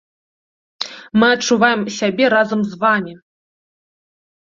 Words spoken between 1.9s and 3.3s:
сябе разам з вамі!